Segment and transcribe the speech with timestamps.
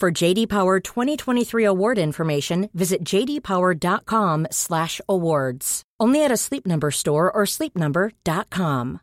[0.00, 5.82] For JD Power 2023 award information, visit jdpower.com/awards.
[6.00, 8.98] Only at a Sleep Number store or sleepnumber.com.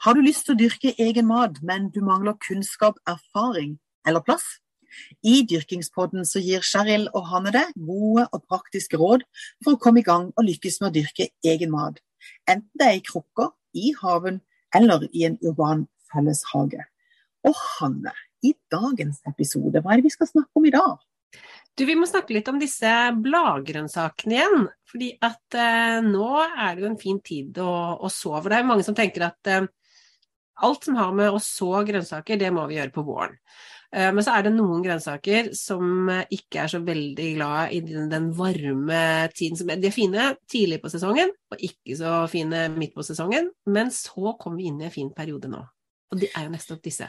[0.00, 4.44] Har du lyst til å dyrke egen mat, men du mangler kunnskap, erfaring eller plass?
[5.22, 9.20] I Dyrkingspodden så gir Cheryl og Hanne deg gode og praktiske råd
[9.64, 12.00] for å komme i gang og lykkes med å dyrke egen mat.
[12.48, 14.40] Enten det er i krukker, i haven
[14.74, 16.84] eller i en urban felleshage.
[17.48, 18.12] Og Hanne,
[18.44, 21.00] i dagens episode, hva er det vi skal snakke om i dag?
[21.78, 22.90] Du, Vi må snakke litt om disse
[23.22, 24.68] bladgrønnsakene igjen.
[24.90, 27.72] fordi at eh, nå er det jo en fin tid å,
[28.02, 28.40] å så.
[28.42, 29.68] Det er mange som tenker at eh,
[30.66, 33.38] alt som har med å så grønnsaker, det må vi gjøre på våren.
[33.94, 37.80] Eh, men så er det noen grønnsaker som eh, ikke er så veldig glad i
[37.86, 39.02] den varme
[39.34, 39.58] tiden.
[39.58, 43.50] Som er, de er fine tidlig på sesongen, og ikke så fine midt på sesongen.
[43.70, 45.64] Men så kommer vi inn i en fin periode nå.
[46.10, 47.08] Og det er jo nettopp disse.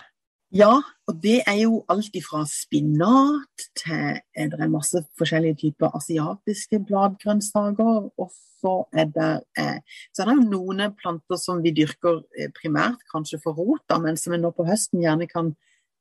[0.51, 0.73] Ja,
[1.07, 8.09] og det er jo alt fra spinat til eh, Det masse forskjellige typer asiatiske bladgrønnsaker.
[8.19, 8.31] Og
[8.61, 9.79] så er det, eh,
[10.11, 14.35] så er det noen planter som vi dyrker eh, primært, kanskje for rota, men som
[14.35, 15.53] vi nå på høsten gjerne kan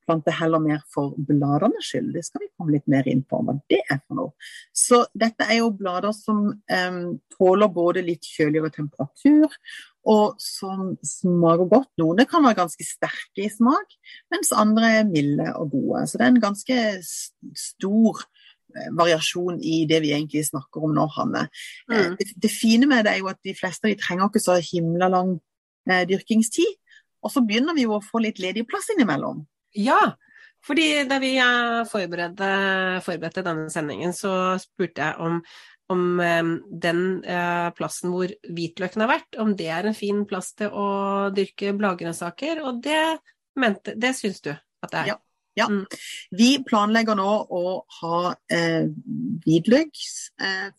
[0.05, 2.11] plante heller mer for bladenes skyld.
[2.15, 4.33] Det skal vi komme litt mer inn på hva det er for noe.
[4.73, 7.01] Så dette er jo blader som eh,
[7.37, 9.47] tåler både litt kjøligere temperatur
[10.07, 11.89] og som smaker godt.
[12.01, 13.97] Noen kan være ganske sterke i smak,
[14.33, 16.05] mens andre er milde og gode.
[16.09, 16.79] Så det er en ganske
[17.57, 21.45] stor eh, variasjon i det vi egentlig snakker om nå, Hanne.
[21.91, 22.17] Eh, mm.
[22.17, 25.11] Det, det, fine med det er jo at de fleste de trenger ikke så himla
[25.13, 25.35] lang
[25.89, 26.77] eh, dyrkingstid.
[27.21, 29.43] Og så begynner vi jo å få litt ledig plass innimellom.
[29.77, 30.15] Ja,
[30.65, 31.35] fordi da vi
[31.89, 32.47] forberedte,
[33.05, 35.37] forberedte denne sendingen, så spurte jeg om
[35.91, 36.53] om eh,
[36.83, 40.87] den eh, plassen hvor hvitløken har vært, om det er en fin plass til å
[41.35, 42.63] dyrke bladgrønnsaker.
[42.67, 43.01] Og det,
[43.59, 45.11] mente, det syns du at det er?
[45.13, 45.17] Ja.
[45.63, 45.67] ja.
[45.71, 45.83] Mm.
[46.39, 47.63] Vi planlegger nå å
[48.01, 48.87] ha eh,
[49.45, 50.05] hvitløk
[50.41, 50.71] eh,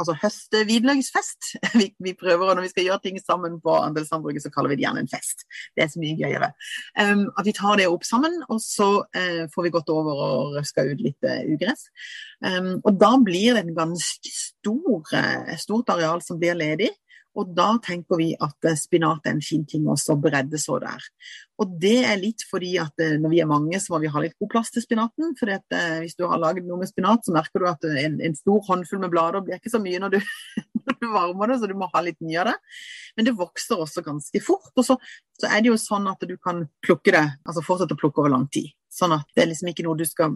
[0.00, 1.50] altså høste-hvitløksfest.
[1.80, 4.84] Vi, vi, prøver, når vi skal gjøre ting sammen på andelslandbruket, så kaller vi det
[4.84, 5.44] gjerne en fest.
[5.76, 6.50] Det er så mye gøyere.
[6.98, 10.56] Um, at vi tar det opp sammen, og så uh, får vi gått over og
[10.58, 11.86] røska ut litt uh, ugress.
[12.44, 16.90] Um, og da blir det et ganske stor, uh, stort areal som blir ledig.
[17.38, 21.04] Og da tenker vi at spinat er en fin ting også bredde så der.
[21.60, 24.22] Og det er litt fordi at eh, når vi er mange, så må vi ha
[24.22, 25.34] litt god plass til spinaten.
[25.38, 28.16] For eh, hvis du har lagd noe med spinat, så merker du at eh, en,
[28.24, 30.18] en stor håndfull med blader blir ikke så mye når du,
[30.88, 32.56] når du, varmer det, så du må ha litt mye av det.
[33.18, 34.72] Men det vokser også ganske fort.
[34.74, 34.96] Og så,
[35.38, 38.34] så, er det jo sånn at du kan plukke det, altså fortsette å plukke over
[38.34, 38.72] lang tid.
[38.90, 40.34] Sånn at det er liksom ikke noe du skal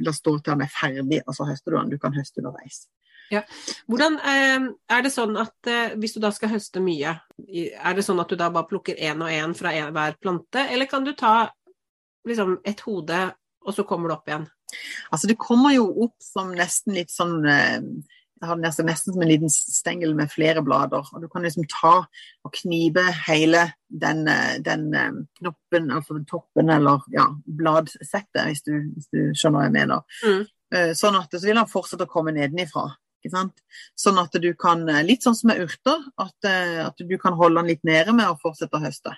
[0.00, 1.92] la stå til den er ferdig, og så høster du den.
[1.92, 2.86] Du kan høste underveis.
[3.30, 3.44] Ja.
[3.86, 8.04] Hvordan eh, Er det sånn at eh, hvis du da skal høste mye, er det
[8.04, 11.14] sånn at du da bare plukker én og én fra hver plante, eller kan du
[11.14, 11.50] ta
[12.26, 13.20] liksom et hode,
[13.64, 14.48] og så kommer det opp igjen?
[15.10, 17.78] Altså Det kommer jo opp som nesten litt sånn eh,
[18.40, 21.04] jeg har nesten, nesten som en liten stengel med flere blader.
[21.12, 24.22] og Du kan liksom ta og knipe hele den,
[24.64, 24.86] den
[25.36, 30.22] knoppen, altså toppen eller ja, bladsettet, hvis du, hvis du skjønner hva jeg mener.
[30.24, 30.94] Mm.
[30.96, 32.86] Sånn at så vil han fortsette å komme nedenifra.
[33.28, 37.36] Sånn at du kan, eh, litt sånn som med urter, at, eh, at, du kan
[37.38, 39.16] holde den litt nede med å fortsette å høste.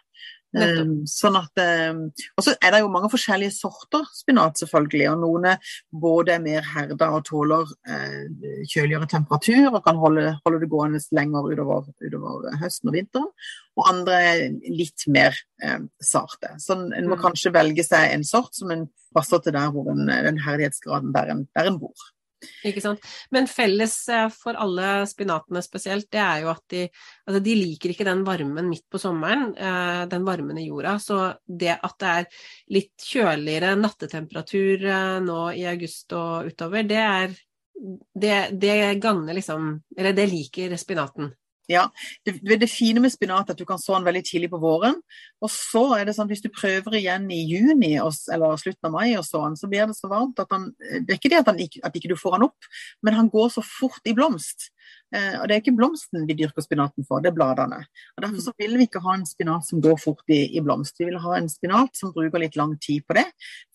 [0.52, 2.02] Um, sånn at, um,
[2.36, 5.06] og så er det jo mange forskjellige sorter spinat, selvfølgelig.
[5.08, 8.26] og Noen er både mer herda og tåler uh,
[8.68, 13.30] kjøligere temperatur og kan holde, holde det gående lenger utover, utover, høsten og vinteren.
[13.80, 16.52] Og andre er litt mer um, sarte.
[16.60, 17.22] Så en må mm.
[17.24, 21.32] kanskje velge seg en sort som en passer til der hvor en, den herdighetsgraden der
[21.32, 22.12] en, der en bor.
[22.66, 23.02] Ikke sant.
[23.34, 26.82] Men felles eh, for alle spinatene spesielt, det er jo at de,
[27.26, 30.96] altså de liker ikke den varmen midt på sommeren, eh, den varmen i jorda.
[31.02, 32.42] Så det at det er
[32.78, 37.38] litt kjøligere nattetemperatur eh, nå i august og utover, det er
[38.14, 41.32] det, det gagner liksom Eller det liker spinaten.
[41.70, 41.84] Ja,
[42.26, 44.96] det, det fine med spinat er at du kan så den veldig tidlig på våren.
[45.42, 48.94] Og så er det sånn at hvis du prøver igjen i juni eller slutten av
[48.96, 51.52] mai, og sånn, så blir det så varmt at han Det er ikke det at,
[51.52, 52.70] han at ikke du får han opp,
[53.06, 54.72] men han går så fort i blomst.
[55.14, 57.82] Eh, og det er ikke blomsten vi dyrker spinaten for, det er bladene.
[58.16, 60.98] Og Derfor så vil vi ikke ha en spinat som går fort i, i blomst.
[60.98, 63.28] Vi vil ha en spinat som bruker litt lang tid på det,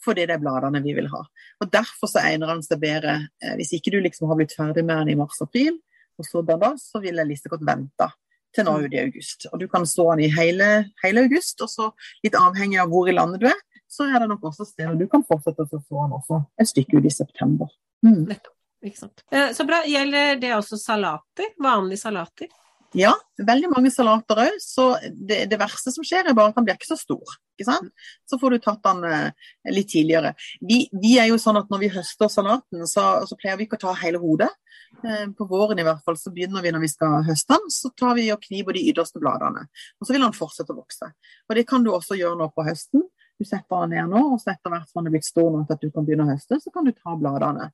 [0.03, 1.23] fordi det er bladene vi vil ha.
[1.63, 4.83] Og Derfor så egner han seg bedre eh, hvis ikke du liksom har blitt ferdig
[4.83, 5.77] med den i mars-april
[6.17, 8.09] og så da, så vil jeg like godt vente
[8.55, 9.47] til nå ut i august.
[9.51, 10.69] Og du kan stå den i hele,
[11.03, 11.89] hele, august, og så
[12.25, 15.07] litt avhengig av hvor i landet du er, så er det nok også steder du
[15.11, 17.71] kan fortsette å få den også et stykke ut i september.
[18.05, 18.25] Mm.
[18.27, 18.53] Nettopp.
[18.85, 19.23] Ikke sant.
[19.33, 19.81] Eh, så bra.
[19.89, 21.53] Gjelder det også salater?
[21.63, 22.51] Vanlige salater?
[22.95, 23.11] Ja,
[23.43, 24.59] veldig mange salater òg.
[24.63, 27.35] Så det, det, verste som skjer, er bare at den blir ikke så stor.
[27.57, 27.89] Ikke sant?
[28.29, 30.35] Så får du tatt den eh, litt tidligere.
[30.61, 33.79] Vi, vi, er jo sånn at når vi høster salaten, så, så pleier vi ikke
[33.81, 34.51] å ta hele hodet.
[35.03, 37.91] Eh, på våren i hvert fall så begynner vi når vi skal høste den, så
[37.93, 39.67] tar vi og kniver de ytterste bladene.
[39.99, 41.11] Og så vil den fortsette å vokse.
[41.47, 43.05] Og det kan du også gjøre nå på høsten.
[43.37, 45.69] Du setter den ned nå, og så etter hvert som den er blitt stor nok
[45.69, 47.67] at du kan begynne å høste, så kan du ta bladene.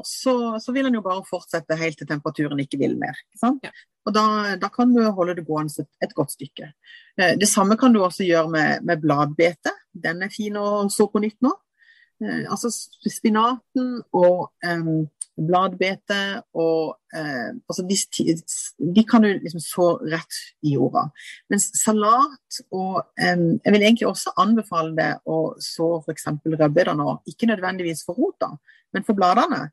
[0.00, 0.32] Og så,
[0.62, 3.18] så vil den jo bare fortsette helt til temperaturen ikke vil mer.
[3.34, 3.72] Ikke ja.
[4.08, 4.24] Og da,
[4.58, 6.72] da, kan du holde det gående et, et, godt stykke.
[7.20, 9.74] Eh, det samme kan du også gjøre med, med bladbete.
[9.92, 11.52] Den er fin å så på nytt nå.
[12.22, 12.70] Eh, altså
[13.10, 17.96] spinaten og um, bladbete og eh, altså de,
[18.78, 21.06] de, kan du liksom så rett i jorda.
[21.50, 26.28] Mens salat og eh, Jeg vil egentlig også anbefale det å så f.eks.
[26.46, 27.16] rødbeter nå.
[27.26, 28.52] Ikke nødvendigvis for rota,
[28.92, 29.70] men for bladene.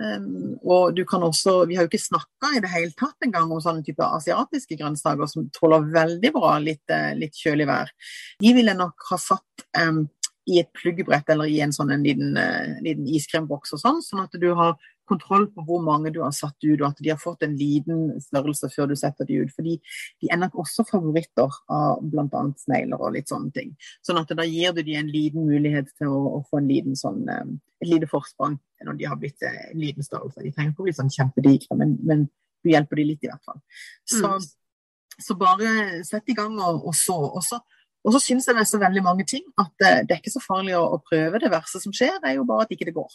[0.00, 3.50] Um, og du kan også, Vi har jo ikke snakka i det hele tatt engang
[3.52, 7.92] om sånne type asiatiske grønnsaker som tåler veldig bra litt, eh, litt kjølig vær.
[8.40, 10.06] De ville nok ha satt um,
[10.50, 14.24] i et pluggebrett eller i en sånn en liten, uh, liten iskremboks og sånn, sånn
[14.24, 14.74] at du har
[15.12, 18.20] kontroll på hvor mange du har satt ut, og at de har fått en liten
[18.22, 19.52] størrelse før du setter de ut.
[19.54, 19.76] Fordi
[20.22, 22.42] de er nok også favoritter av bl.a.
[22.62, 23.74] snegler og litt sånne ting.
[24.06, 26.98] Sånn at da gir du de en liten mulighet til å, å få en liten
[26.98, 30.42] sånn, um, et lite forsprang når de har blitt uh, en liten størrelse.
[30.42, 32.26] De trenger ikke å bli sånn kjempedigre, men, men,
[32.62, 33.58] du hjelper de litt i hvert fall.
[34.06, 35.16] Så, mm.
[35.26, 35.70] så bare
[36.06, 37.16] sett i gang og, og så.
[37.34, 37.58] Og så
[38.02, 40.34] og så syns jeg det er så veldig mange ting at uh, det er ikke
[40.34, 41.40] så farlig å, å, prøve.
[41.42, 43.12] Det verste som skjer, det er jo bare at ikke det går.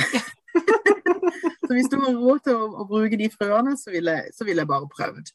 [1.70, 4.16] så hvis du har råd til å, å bruke de frøene, så ville
[4.48, 5.28] vil jeg bare prøvd.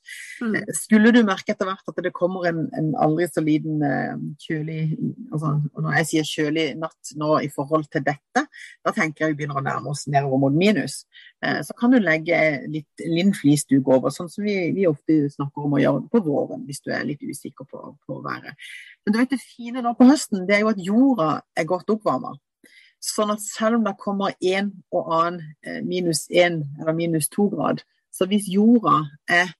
[0.44, 0.56] Mm.
[0.60, 4.18] Eh, skulle du merke etter hvert at det kommer en, en aldri så liten uh,
[4.44, 4.98] kjølig
[5.32, 9.40] altså, Når jeg sier kjølig natt nå i forhold til dette, da tenker jeg vi
[9.40, 11.06] begynner å nærme oss nedover mot minus.
[11.40, 15.80] Uh, så kan du legge litt linnflisduk over, sånn som vi, vi, ofte snakker om
[15.80, 18.60] å gjøre på våren hvis du er litt usikker på, på været.
[19.08, 21.96] Men du vet det fine nå på høsten, det er jo at jorda er godt
[21.96, 22.36] oppvarma.
[23.06, 27.50] Sånn at selv om det kommer en og annen eh, minus én eller minus to
[27.54, 27.84] grad,
[28.16, 29.52] så hvis jorda er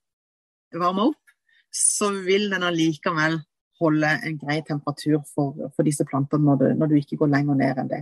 [0.74, 1.36] varma opp,
[1.70, 3.38] så vil den allikevel
[3.76, 7.80] holde en grei temperatur for, for disse plantene når, når, du ikke går lenger ned
[7.82, 7.98] enn det.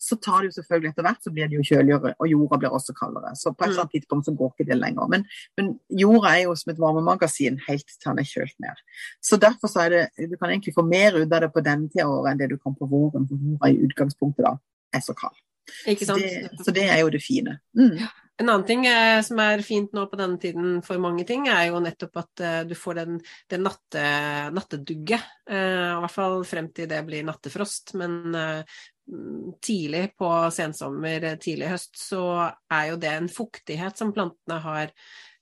[0.00, 2.76] Så tar det jo selvfølgelig etter hvert så blir det jo kjøligere, og jorda blir
[2.78, 3.34] også kaldere.
[3.36, 5.10] Så på et eller annet tidspunkt så går ikke det lenger.
[5.12, 5.26] Men,
[5.60, 8.80] men jorda er jo som et varmemagasin helt til den er kjølt ned.
[9.20, 11.92] Så derfor så er det Du kan egentlig få mer ut av det på denne
[11.92, 14.56] tida av året enn det du kan på våren, på jorda i utgangspunktet da
[14.94, 15.36] er så kald.
[15.84, 17.58] Så det, så det, er jo det fine.
[17.76, 17.98] Mm.
[18.40, 21.68] En annen ting eh, som er fint nå på denne tiden for mange ting, er
[21.68, 23.18] jo nettopp at eh, du får den,
[23.50, 24.04] den natte,
[24.54, 25.24] nattedugget.
[25.50, 27.96] Eh, I hvert fall frem til det blir nattefrost.
[27.98, 28.78] Men eh,
[29.64, 32.22] tidlig på sensommer, tidlig høst, så
[32.70, 34.94] er jo det en fuktighet som plantene har eh,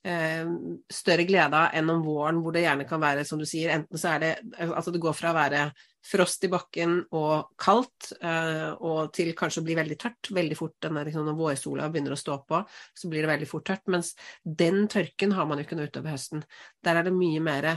[0.07, 3.99] større glede av enn om våren, hvor det gjerne kan være, som du sier, enten
[3.99, 4.33] så er det
[4.69, 5.63] Altså det går fra å være
[6.07, 10.77] frost i bakken og kaldt, eh, og til kanskje å bli veldig tørt veldig fort.
[10.83, 12.63] Denne, liksom, når vårsola begynner å stå på,
[12.95, 13.85] så blir det veldig fort tørt.
[13.93, 14.13] Mens
[14.45, 16.45] den tørken har man jo ikke noe utover høsten.
[16.85, 17.71] Der er det mye mer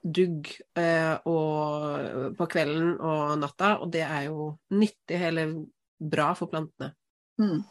[0.00, 0.48] dugg
[0.80, 5.58] eh, og, på kvelden og natta, og det er jo nyttig eller
[5.98, 6.94] bra for plantene.
[7.40, 7.64] Mm.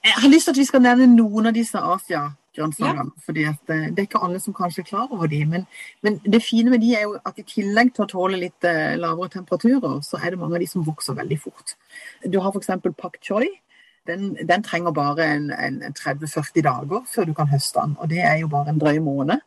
[0.00, 3.06] Jeg har lyst til at vi skal nevne noen av disse Asia grønnsakene.
[3.10, 3.24] Ja.
[3.24, 5.66] fordi at det er ikke alle som kanskje er klar over de, men,
[6.02, 8.68] men, det fine med de er jo at i tillegg til å tåle litt
[9.00, 11.76] lavere temperaturer, så er det mange av de som vokser veldig fort.
[12.26, 12.72] Du har f.eks.
[12.98, 13.48] pak choi
[14.10, 17.96] den, den trenger bare en, en 30-40 dager før du kan høste den.
[17.98, 19.40] Og det er jo bare en drøy måned.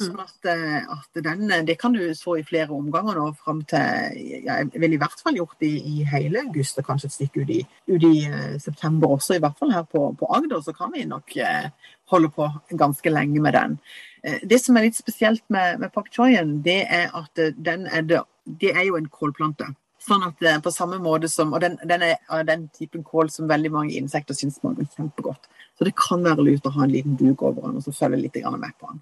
[0.00, 0.06] Mm.
[0.06, 4.14] Sånn at, eh, at den, det kan du så i flere omganger nå fram til
[4.46, 7.16] ja, Jeg ville i hvert fall gjort det i, i, hele august og kanskje et
[7.18, 7.58] stykke ut i,
[7.92, 9.36] ut i uh, september også.
[9.36, 11.68] I hvert fall her på, på Agder så kan vi nok uh,
[12.14, 12.48] holde på
[12.80, 13.76] ganske lenge med den.
[14.24, 18.06] Uh, det som er litt spesielt med, med pak choyen, det er at den er
[18.08, 19.68] det, det er jo en kålplante.
[20.00, 23.48] Sånn at er på samme måte som, Og den, den er den typen kål som
[23.50, 25.48] veldig mange insekter syns smaker kjempegodt.
[25.76, 28.22] Så det kan være lurt å ha en liten duk over den og så følge
[28.24, 29.00] litt med på den.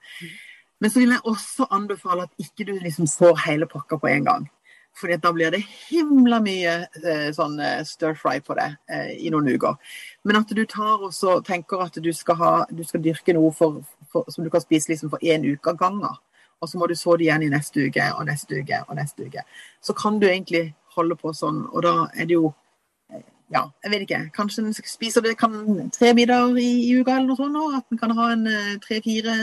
[0.80, 4.24] Men så vil jeg også anbefale at ikke du liksom får hele pakka på en
[4.26, 4.46] gang.
[4.98, 6.74] For da blir det himla mye
[7.04, 9.76] eh, sånn eh, stir fry på det eh, i noen uker.
[10.26, 13.52] Men at du tar og så tenker at du skal, ha, du skal dyrke noe
[13.54, 13.78] for,
[14.10, 16.18] for, som du kan spise liksom for én uke av gangen.
[16.58, 19.28] Og så må du så det igjen i neste uke og neste uke og neste
[19.28, 19.44] uke.
[19.84, 21.64] Så kan du egentlig holde på sånn.
[21.72, 22.52] Og da er det jo
[23.48, 24.20] ja, jeg vet ikke.
[24.36, 25.54] Kanskje en spiser det kan,
[25.94, 27.56] tre middager i, i, uka eller noe sånt.
[27.56, 29.36] Og at en kan ha en eh, tre-fire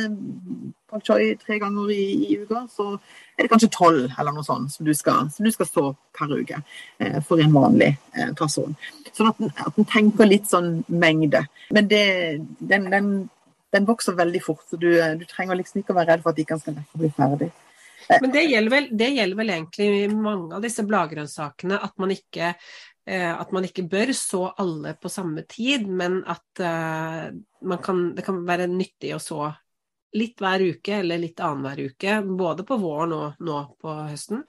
[0.92, 2.66] pak choi tre ganger i, i, uka.
[2.72, 5.88] Så er det kanskje tolv eller noe sånt som du skal, som du skal stå
[6.18, 6.62] per uke
[7.02, 8.78] eh, for en vanlig eh, person.
[9.16, 11.42] Sånn at en tenker litt sånn mengde.
[11.74, 12.06] Men det,
[12.60, 13.12] den, den,
[13.74, 16.44] den, vokser veldig fort, så du, du trenger liksom ikke å være redd for at
[16.44, 17.54] ikke den skal bli ferdig.
[18.10, 22.54] Men det gjelder, vel, det gjelder vel egentlig mange av disse bladgrønnsakene, at man ikke
[22.54, 28.26] eh, at man ikke bør så alle på samme tid, men at uh, kan, det
[28.26, 29.52] kan være nyttig å så
[30.16, 32.20] litt hver uke eller litt annenhver uke.
[32.40, 34.44] Både på våren og nå på høsten.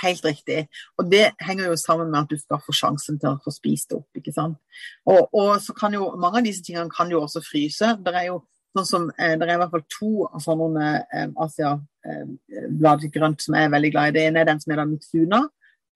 [0.00, 0.62] Helt riktig.
[0.96, 3.90] Og det henger jo sammen med at du skal få sjansen til å få spist
[3.90, 4.08] det opp.
[4.16, 4.56] ikke sant?
[5.04, 7.92] Og, og så kan jo, mange av disse tingene kan jo også fryse.
[8.00, 8.40] Det er jo
[8.76, 13.56] Sånn som, eh, det er i hvert fall to av sånne eh, Asia-bladgrønt eh, som
[13.58, 14.14] jeg er veldig glad i.
[14.14, 15.40] Det ene er den som heter Mitsuna,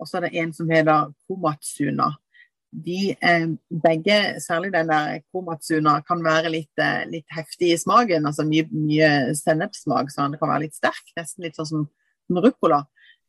[0.01, 2.09] og så er det en som heter Komatsuna.
[2.75, 3.47] De eh,
[3.85, 8.27] begge, særlig den der Komatsuna, kan være litt, eh, litt heftig i smaken.
[8.27, 11.15] Altså mye, mye sennepssmak, så den kan være litt sterk.
[11.15, 12.83] Nesten litt sånn som ruccola.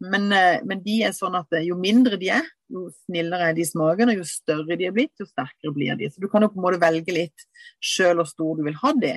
[0.04, 3.64] Men, eh, men, de er sånn at jo mindre de er, jo snillere er de
[3.64, 6.10] i smaken, og jo større de er blitt, jo sterkere blir de.
[6.12, 7.46] Så du kan jo på en måte velge litt
[7.80, 9.14] sjøl hvor stor du vil ha de.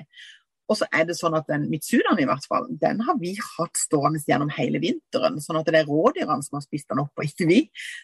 [0.68, 3.78] Og så er det sånn at den Mitsudaen i hvert fall, den har vi hatt
[3.80, 5.38] stående gjennom hele vinteren.
[5.40, 7.62] Sånn at det er rådyrene som har spist den opp, og ikke vi.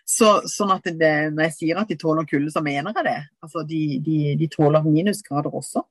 [0.09, 3.19] Så, sånn at det, når jeg sier at de tåler kulde, så mener jeg det.
[3.45, 5.85] Altså de, de, de tåler minusgrader også.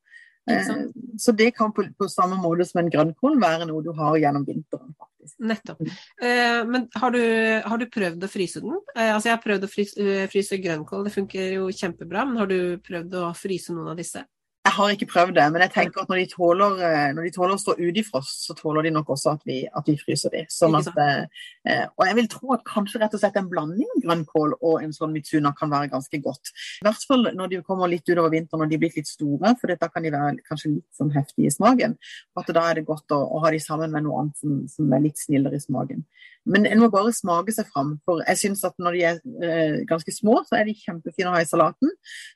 [0.50, 0.74] Eh,
[1.22, 4.48] så det kan på, på, samme måte som en grønnkål være noe du har gjennom
[4.48, 4.98] vinteren.
[5.24, 5.40] Faktisk.
[5.40, 5.82] Nettopp.
[6.22, 8.78] Eh, men har du, har du, prøvd å fryse den?
[8.96, 12.26] Eh, altså Jeg har prøvd å fryse, eh, fryse grønnkål, det funker jo kjempebra.
[12.26, 14.26] Men har du prøvd å fryse noen av disse?
[14.64, 17.32] Jeg har ikke prøvd det, men jeg tenker at når de tåler, eh, når de
[17.36, 19.98] tåler å stå ute i frost, så tåler de nok også at vi, at vi
[20.00, 20.46] fryser de.
[20.48, 24.06] Sånn at, eh, og jeg vil tro at kanskje rett og slett en blanding av
[24.06, 26.54] grønnkål og en sånn mitsuna kan være ganske godt.
[26.80, 29.76] I hvert fall når de kommer litt utover vinteren og de blir litt store, for
[29.76, 32.00] da kan de være kanskje litt sånn heftige i smaken.
[32.32, 34.62] Og at da er det godt å, å ha de sammen med noe annet som,
[34.72, 36.08] som er litt snillere i smaken.
[36.50, 37.96] Men en må bare smake seg fram.
[38.08, 41.36] For jeg syns at når de er eh, ganske små, så er de kjempefine å
[41.38, 41.92] ha i salaten.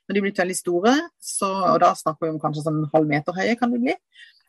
[0.08, 3.36] Når de blir veldig store, så, og da snakker vi om kanskje sånn halv meter
[3.36, 3.96] høye, kan de bli,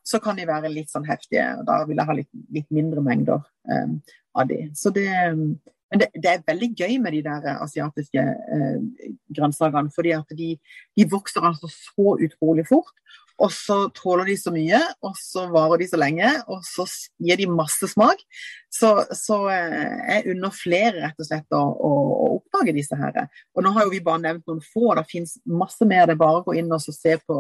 [0.08, 1.46] så kan de være litt sånn heftige.
[1.60, 4.62] og Da vil jeg ha litt, litt mindre mengder eh, av de.
[4.80, 5.10] Så det,
[5.90, 10.54] men det, det, er veldig gøy med de der asiatiske eh, grønnsakene, fordi de,
[10.98, 12.94] de vokser altså så utrolig fort.
[13.40, 16.86] Og så tåler de så mye, og så varer de så lenge, og så
[17.24, 18.20] gir de masse smak.
[18.74, 23.22] Så, så eh, jeg unner flere rett og slett å, å, å, oppdage disse her.
[23.56, 26.10] Og nå har jo vi bare nevnt noen få, det finnes masse mer.
[26.10, 27.40] Det er bare å gå inn og se på,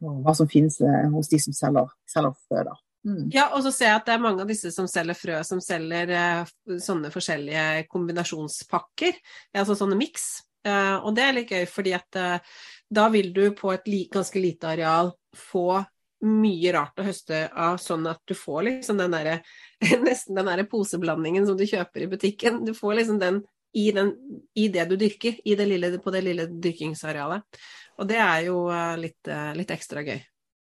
[0.00, 2.64] på hva som finnes eh, hos de som selger, selger frø.
[2.70, 2.78] da.
[3.04, 3.28] Mm.
[3.34, 5.60] Ja, og så ser jeg at det er mange av disse som selger frø, som
[5.60, 9.20] selger eh, sånne forskjellige kombinasjonspakker.
[9.60, 10.38] Altså sånne miks.
[10.64, 12.56] Eh, og det er litt gøy, fordi at eh,
[12.88, 15.82] da vil du på et li ganske lite areal få
[16.24, 19.40] mye rart å høste av, sånn at du får liksom den derre
[20.06, 22.62] Nesten den derre poseblandingen som du kjøper i butikken.
[22.64, 23.42] Du får liksom den
[23.74, 24.12] i, den,
[24.54, 27.58] i det du dyrker, det lille, på det lille dyrkingsarealet.
[27.98, 30.20] Og det er jo eh, litt, eh, litt ekstra gøy.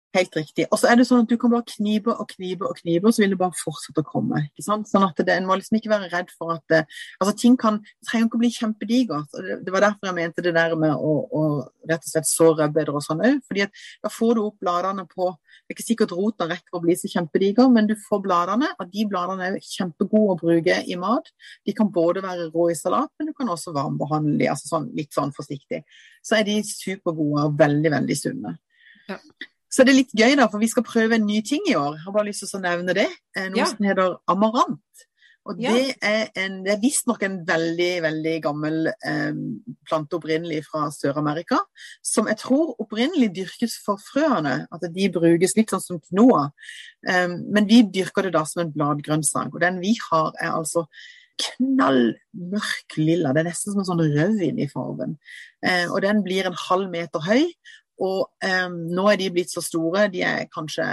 [0.09, 0.65] Helt riktig.
[0.73, 3.13] Og så er det sånn at du kan bare knibe og knibe og knibe, og
[3.13, 4.39] så vil det bare fortsette å komme.
[4.47, 4.87] ikke sant?
[4.89, 6.79] Sånn at det, En må liksom ikke være redd for at det,
[7.19, 9.35] altså ting kan, trenger ikke å bli kjempedigert.
[9.35, 11.43] Det, det, var derfor jeg mente det der med å, å
[11.91, 13.43] rett og slett så rødbeder og sånn òg.
[13.45, 16.81] fordi at da får du opp bladene på Det er ikke sikkert rota rekker å
[16.81, 20.97] bli så kjempediger, men du får bladene, og de bladene er kjempegode å bruke i
[20.97, 21.29] mat.
[21.61, 24.89] De kan både være rå i salat, men du kan også varmebehandle de, altså sånn,
[24.97, 25.83] litt sånn forsiktig.
[26.25, 28.55] Så er de supergode og veldig, veldig sunne.
[29.11, 29.21] Ja.
[29.69, 31.95] Så det er litt gøy, da, for vi skal prøve en ny ting i år.
[31.99, 33.07] Jeg har bare lyst til å nevne det.
[33.37, 33.65] Eh, noe Ja.
[33.69, 34.81] som heter amarant.
[35.45, 35.71] Og Ja.
[35.73, 39.31] det er, en, det er visstnok en veldig veldig gammel eh,
[39.87, 41.57] plante opprinnelig fra Sør-Amerika,
[42.03, 44.67] som jeg tror opprinnelig dyrkes for frøene.
[44.71, 46.51] At de brukes litt sånn som knoa.
[47.07, 49.53] Eh, men vi dyrker det da som en bladgrønnsak.
[49.53, 50.87] Og den vi har, er altså
[51.39, 53.33] knall mørk lilla.
[53.33, 55.17] Det er nesten som en sånn rødvin i fargen.
[55.65, 57.45] Eh, og den blir en halv meter høy.
[57.99, 60.85] Og eh, nå er de blitt så store, de er kanskje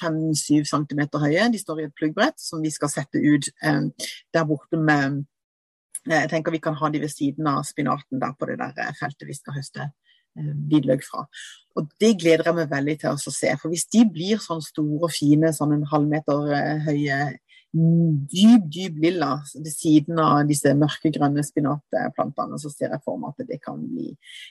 [0.00, 1.50] 5-7 cm høye.
[1.54, 5.22] De står i et pluggbrett som vi skal sette ut eh, der borte med
[6.08, 8.74] eh, Jeg tenker vi kan ha de ved siden av spinaten der på det der
[8.74, 11.28] eh, feltet vi skal høste eh, hvitløk fra.
[11.78, 13.54] Og det gleder jeg meg veldig til å se.
[13.62, 16.50] For hvis de blir sånn store og fine, sånn en halvmeter
[16.88, 17.20] høye
[17.72, 23.48] dyp, dyp lilla ved siden av disse mørkegrønne spinatplantene, så ser jeg for meg at
[23.48, 24.10] det kan bli,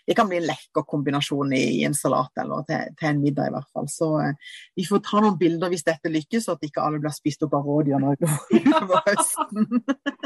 [0.09, 3.51] det kan bli en lekker kombinasjon i, i en salat eller til, til, en middag
[3.51, 3.89] i hvert fall.
[3.91, 7.13] Så eh, vi får ta noen bilder hvis dette lykkes, så at ikke alle blir
[7.13, 9.69] spist opp av rådyr når det går utover høsten.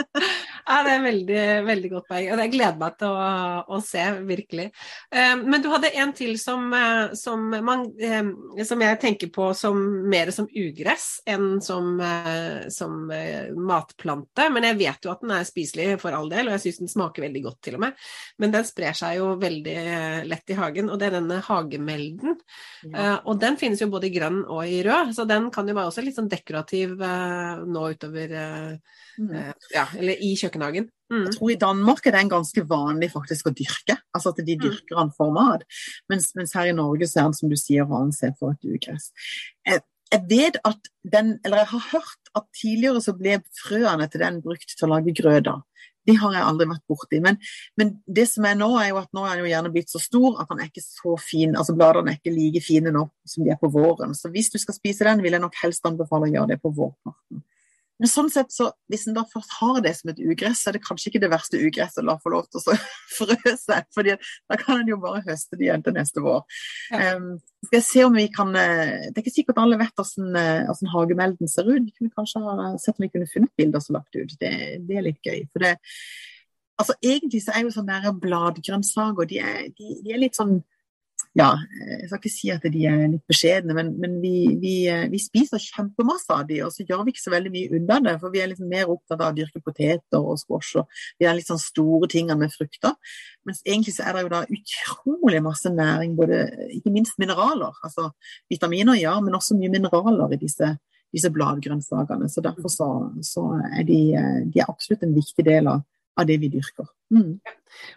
[0.66, 2.28] Ja, det er veldig, veldig godt poeng.
[2.34, 3.26] og Jeg gleder meg til å,
[3.70, 4.66] å se, virkelig.
[5.14, 8.32] Eh, men du hadde en til som, eh, som, man, eh,
[8.66, 9.78] som jeg tenker på som
[10.10, 14.50] mer som ugress enn som, eh, som eh, matplante.
[14.56, 16.94] Men jeg vet jo at den er spiselig for all del, og jeg syns den
[16.96, 18.02] smaker veldig godt til og med.
[18.42, 19.80] Men den sprer seg jo veldig
[20.26, 22.40] lett i hagen, og det er denne hagemelden.
[22.86, 23.20] Ja.
[23.26, 25.90] og den finnes jo både i grønn og i rød, så den kan jo være
[25.90, 28.34] også litt sånn dekorativ nå utover
[29.20, 29.32] Mm.
[29.36, 30.90] eh, Ja, eller i kjøkkenhagen.
[31.12, 31.26] Mm.
[31.26, 33.98] Jeg tror I Danmark er den ganske vanlig faktisk å dyrke.
[34.16, 35.66] Altså at de dyrker den for mat.
[36.10, 39.12] Mens, mens her i Norge så er den som du sier ansett for et ugress.
[39.68, 44.26] Jeg, jeg vet at den, eller jeg har hørt at tidligere så ble frøene til
[44.26, 45.60] den brukt til å lage grøda,
[46.06, 47.20] de har jeg aldri vært borti.
[47.24, 47.40] Men,
[47.80, 50.02] men, det som er nå, er jo at nå er den jo gjerne blitt så
[50.02, 51.56] stor at den er ikke så fin.
[51.58, 54.14] altså Bladene er ikke like fine nå som de er på våren.
[54.18, 56.74] Så hvis du skal spise den, vil jeg nok helst anbefale å gjøre det på
[56.76, 57.42] vårparten.
[58.02, 60.78] Men sånn sett, så hvis en da først har det som et ugress, så er
[60.78, 62.76] det kanskje ikke det verste ugresset å la få lov til å
[63.18, 63.88] frø seg.
[63.96, 66.44] for da kan en jo bare høste det igjen til neste vår.
[66.92, 67.16] Ja.
[67.16, 67.36] Um,
[67.66, 71.66] skal jeg se om vi kan Det er ikke sikkert alle vet hvordan hagemelden ser
[71.72, 71.88] ut.
[71.88, 74.36] Vi kunne kanskje ha sett om vi kunne funnet bilder som lagt ut.
[74.38, 74.54] Det,
[74.86, 75.48] det er litt gøy.
[75.50, 75.78] for det
[76.76, 80.60] altså Egentlig så er jo sånne bladgrønnsaker de er, de, de er litt sånn
[81.36, 84.76] ja, jeg skal ikke si at de er litt beskjedne, men, men vi, vi,
[85.12, 88.14] vi, spiser kjempemasse av de, og så gjør vi ikke så veldig mye unna det.
[88.22, 91.50] For vi er liksom mer opptatt av å dyrke poteter og squash og de litt
[91.50, 92.96] sånn store tingene med frukter.
[93.44, 96.40] Mens egentlig så er det jo da utrolig masse næring, både,
[96.78, 97.76] ikke minst mineraler.
[97.84, 98.14] Altså
[98.52, 100.72] vitaminer, ja, men også mye mineraler i disse,
[101.12, 102.32] disse bladgrønnsakene.
[102.32, 102.90] Så derfor så,
[103.28, 104.00] så er de,
[104.56, 105.84] de er absolutt en viktig del av,
[106.16, 106.88] av det vi dyrker.
[107.14, 107.36] Mm.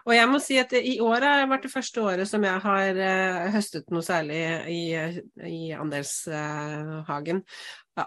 [0.06, 2.98] Og jeg må si at i år har vært det første året som jeg har
[2.98, 4.40] uh, høstet noe særlig
[4.72, 4.82] i,
[5.48, 7.44] i andelshagen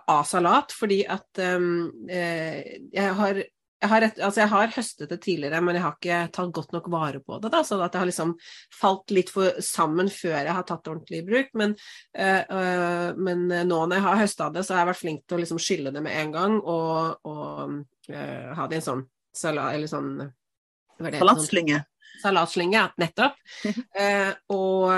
[0.01, 3.43] av salat, fordi at um, jeg har
[3.81, 6.75] jeg har, et, altså jeg har, høstet det tidligere, men jeg har ikke tatt godt
[6.75, 7.49] nok vare på det.
[7.53, 8.35] Da, så at det har liksom
[8.77, 11.49] falt litt for sammen før jeg har tatt det ordentlig i bruk.
[11.57, 11.73] Men,
[12.13, 15.41] øh, men nå når jeg har høsta det, så har jeg vært flink til å
[15.41, 19.03] liksom skylle det med en gang og, og øh, ha det i en sånn
[19.35, 20.13] salat eller sånn
[21.01, 21.79] Salatslynge.
[22.21, 23.37] Salatslynge, ja, nettopp.
[24.01, 24.91] eh, og,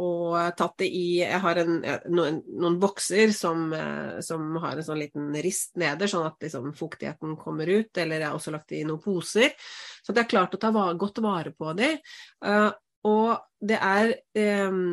[0.00, 1.74] og, tatt det i Jeg har en,
[2.08, 3.68] noen, noen bokser som,
[4.24, 7.92] som, har en sånn liten rist neder, sånn at liksom, fuktigheten kommer ut.
[8.00, 9.52] Eller jeg har også lagt det i noen poser.
[10.00, 11.98] Så at jeg har klart å ta va godt vare på dem.
[12.46, 12.70] Eh,
[13.06, 14.84] og det er eh,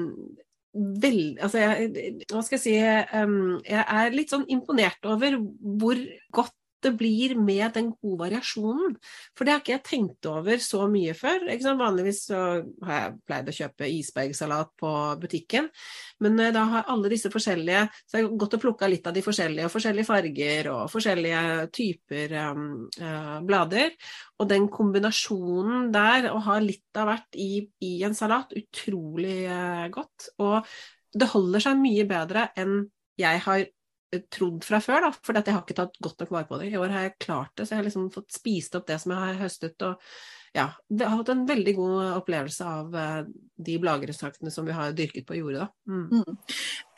[0.73, 2.71] Vel, altså jeg, hva skal jeg si
[3.13, 5.99] um, Jeg er litt sånn imponert over hvor
[6.33, 8.96] godt det blir med den gode variasjonen.
[9.38, 11.48] For det har ikke jeg tenkt over så mye før.
[11.80, 15.69] Vanligvis har jeg pleid å kjøpe isbergsalat på butikken,
[16.24, 19.24] men da har alle disse forskjellige Så jeg har gått og plukka litt av de
[19.26, 21.43] forskjellige, og forskjellige farger og forskjellige
[21.74, 22.65] typer um,
[23.02, 23.93] uh, blader.
[24.39, 29.88] Og den kombinasjonen der, å ha litt av hvert i, i en salat, utrolig uh,
[29.93, 30.34] godt.
[30.43, 30.60] Og
[31.13, 32.84] det holder seg mye bedre enn
[33.19, 33.65] jeg har
[34.34, 36.69] trodd fra før, da, for jeg har ikke tatt godt nok vare på det.
[36.71, 39.15] I år har jeg klart det, så jeg har liksom fått spist opp det som
[39.15, 39.86] jeg har høstet.
[39.88, 40.02] og
[40.53, 43.21] ja, det har hatt en veldig god opplevelse av uh,
[43.57, 45.65] de blagerestraktene som vi har dyrket på jordet.
[45.89, 46.03] Mm.
[46.11, 46.35] Mm.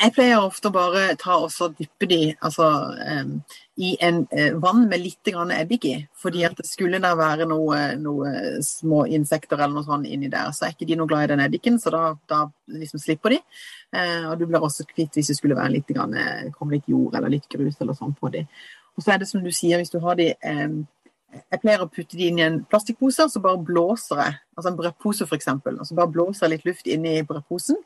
[0.04, 2.68] Jeg pleier ofte å bare ta og dyppe de altså,
[3.00, 3.38] um,
[3.80, 5.96] i en uh, vann med litt eddik i.
[6.20, 10.52] fordi at det skulle der være noen noe små insekter eller noe sånt inni der,
[10.52, 13.40] så er ikke de noe glad i den eddiken, så da, da liksom slipper de.
[13.96, 17.16] Uh, og du blir også kvitt hvis det skulle være litt, grann, komme litt jord
[17.16, 18.44] eller litt grus eller sånn på de.
[18.96, 20.84] Og så er det som du sier, hvis du har de um,
[21.36, 24.38] jeg pleier å putte de inn i en plastikkpose, og så bare blåser jeg.
[24.56, 25.52] Altså en brødpose, f.eks.
[25.56, 27.80] Og så bare blåser jeg litt luft inn i brødposen.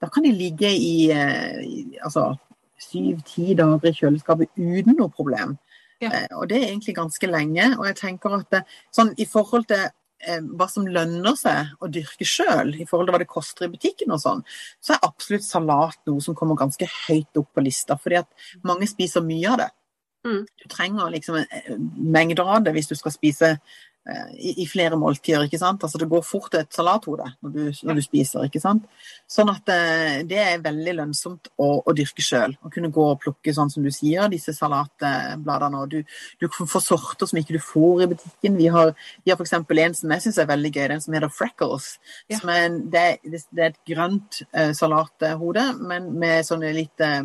[0.00, 2.34] da kan de ligge i, eh, i altså
[2.76, 5.54] syv-ti dager i kjøleskapet uten noe problem.
[6.02, 6.10] Ja.
[6.10, 7.70] Eh, og det er egentlig ganske lenge.
[7.78, 8.62] Og jeg tenker at det,
[8.94, 13.16] sånn i forhold til eh, hva som lønner seg å dyrke sjøl, i forhold til
[13.16, 14.44] hva det koster i butikken og sånn,
[14.84, 17.96] så er absolutt salat noe som kommer ganske høyt opp på lista.
[18.00, 19.70] Fordi at mange spiser mye av det.
[20.26, 20.46] Mm.
[20.62, 24.98] Du trenger liksom en eh, av det hvis du skal spise eh, i, i flere
[24.98, 25.44] måltider.
[25.46, 25.84] ikke sant?
[25.86, 28.46] Altså Det går fort til et salathode når du, når du spiser.
[28.48, 28.88] ikke sant?
[29.30, 32.56] Sånn at eh, det er veldig lønnsomt å, å dyrke sjøl.
[32.58, 35.84] Å kunne gå og plukke sånn som du sier, disse salatbladene.
[35.84, 38.58] og Du, du får sorter som ikke du får i butikken.
[38.58, 39.54] Vi har, vi har f.eks.
[39.60, 41.92] en som jeg syns er veldig gøy, den som heter Freckles.
[42.26, 42.40] Ja.
[42.40, 47.22] Som er en, det, det er et grønt eh, salathode, men med sånne litt eh,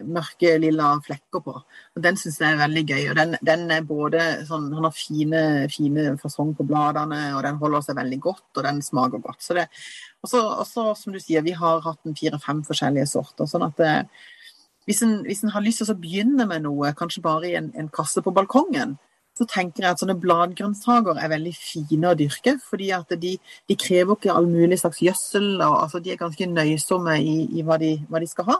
[0.00, 1.52] mørke lilla flekker på.
[1.52, 3.10] Og Den syns jeg er veldig gøy.
[3.10, 7.60] og Den, den er både sånn, Han har fine, fine fasong på bladene, og den
[7.60, 9.42] holder seg veldig godt, og den smaker godt.
[9.44, 9.68] Så det,
[10.24, 13.46] også, også, som du sier, vi har hatt en fire-fem forskjellige sorter.
[13.46, 13.94] sånn at det,
[14.88, 17.72] hvis, en, hvis en har lyst til å begynne med noe, kanskje bare i en,
[17.78, 18.96] en kasse på balkongen,
[19.38, 22.58] så tenker jeg at sånne bladgrønnsaker er veldig fine å dyrke.
[22.60, 23.36] fordi at de,
[23.68, 25.54] de krever ikke all mulig slags gjødsel.
[25.60, 28.58] og altså, De er ganske nøysomme i, i hva, de, hva de skal ha.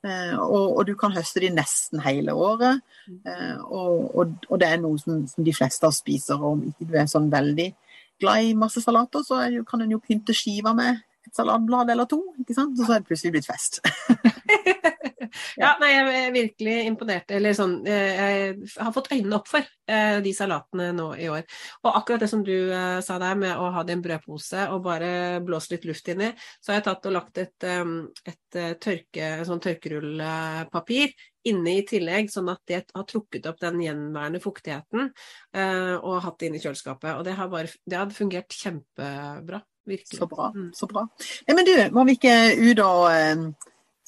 [0.00, 2.80] Eh, og, og, du kan høste de nesten hele året.
[3.08, 6.40] Eh, og, og, og, det er noe som, som, de fleste av spiser.
[6.40, 7.68] Og om ikke du er sånn veldig
[8.20, 12.08] glad i masse salater, så jo, kan en jo pynte skiva med et salatblad eller
[12.10, 12.22] to.
[12.40, 12.78] ikke sant?
[12.78, 13.82] Og så er det plutselig blitt fest.
[15.60, 17.30] ja, nei, jeg er virkelig imponert.
[17.36, 21.46] Eller sånn, jeg har fått øynene opp for eh, de salatene nå i år.
[21.84, 24.66] Og akkurat det som du eh, sa der med å ha det i en brødpose
[24.74, 25.12] og bare
[25.46, 27.68] blåse litt luft inni, så har jeg tatt og lagt et,
[28.32, 31.16] et tørke, sånn tørkerullpapir
[31.50, 36.50] inne i tillegg, sånn at det har trukket opp den gjenværende fuktigheten og hatt det
[36.50, 37.14] inne i kjøleskapet.
[37.16, 39.62] Og det har, bare, det har fungert kjempebra.
[39.90, 40.18] Virkelig.
[40.18, 40.52] Så bra.
[40.54, 40.70] Mm.
[40.74, 41.06] så bra.
[41.48, 43.06] Nei, men du, må vi ikke ut og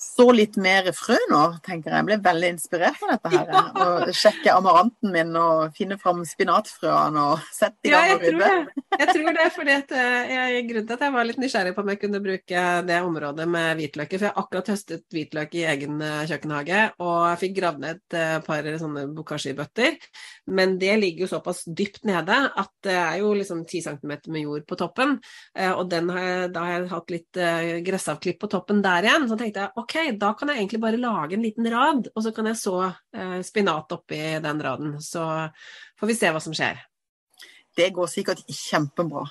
[0.02, 2.00] så litt mer frø nå, tenker jeg.
[2.00, 3.52] Jeg ble veldig inspirert av dette her.
[3.52, 3.62] Ja.
[3.82, 8.36] Og sjekke amaranten min og finne fram spinatfrøene og sette i gang ja, og tror
[8.40, 8.82] rydde.
[8.98, 11.84] Jeg tror det, fordi at eh, jeg, Grunnen til at jeg var litt nysgjerrig på
[11.84, 15.64] om jeg kunne bruke det området med hvitløker, for jeg har akkurat høstet hvitløk i
[15.72, 19.98] egen eh, kjøkkenhage, og jeg fikk gravd ned et eh, par sånne bokashi-bøtter.
[20.52, 24.42] Men det ligger jo såpass dypt nede at det er jo liksom 10 cm med
[24.42, 25.16] jord på toppen.
[25.76, 27.40] Og den har jeg, da har jeg hatt litt
[27.86, 29.28] gressavklipp på toppen der igjen.
[29.30, 32.32] Så tenkte jeg ok, da kan jeg egentlig bare lage en liten rad, og så
[32.34, 34.96] kan jeg så eh, spinat oppi den raden.
[35.02, 35.24] Så
[36.00, 36.80] får vi se hva som skjer.
[37.76, 39.22] Det går sikkert kjempebra.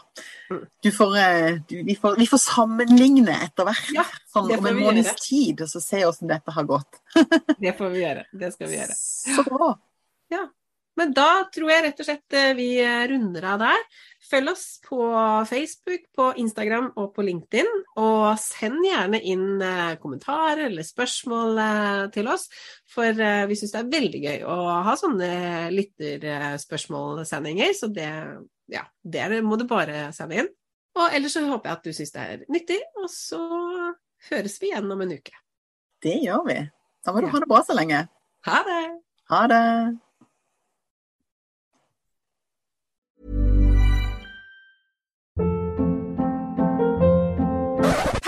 [0.50, 0.64] Mm.
[0.84, 3.92] Du får, eh, du, vi, får, vi får sammenligne etter hvert.
[3.96, 7.02] Ja, sånn om en måneds tid, og så se hvordan dette har gått.
[7.62, 8.26] Det får vi gjøre.
[8.34, 8.98] Det skal vi gjøre.
[8.98, 9.76] Så bra.
[11.00, 12.70] Men da tror jeg rett og slett eh, vi
[13.10, 13.86] runder av der.
[14.32, 14.98] Følg oss på
[15.50, 17.68] Facebook, på Instagram og på LinkedIn.
[18.00, 22.48] Og send gjerne inn eh, kommentarer eller spørsmål eh, til oss.
[22.92, 25.32] For eh, vi syns det er veldig gøy å ha sånne
[25.76, 27.74] lytterspørsmålsendinger.
[27.76, 28.08] Så det,
[28.72, 30.52] ja, det må du bare sende inn.
[30.96, 32.80] Og ellers så håper jeg at du syns det er nyttig.
[33.04, 33.42] Og så
[34.32, 35.36] høres vi igjen om en uke.
[36.02, 36.60] Det gjør vi.
[37.04, 38.06] Da må du ha det bra så lenge.
[38.48, 38.84] Ha det!
[39.32, 39.66] Ha det.